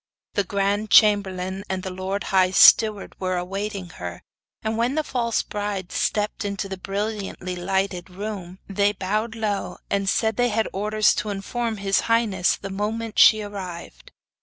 [0.33, 4.23] The grand chamberlain and the lord high steward were awaiting her,
[4.63, 10.09] and when the false bride stepped into the brilliantly lighted room, they bowed low, and
[10.09, 14.11] said they had orders to inform his highness the moment she arrived.